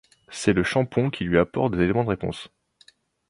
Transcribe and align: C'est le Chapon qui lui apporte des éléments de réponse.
C'est 0.31 0.53
le 0.53 0.63
Chapon 0.63 1.11
qui 1.11 1.25
lui 1.25 1.37
apporte 1.37 1.73
des 1.75 1.83
éléments 1.83 2.03
de 2.03 2.09
réponse. 2.09 2.47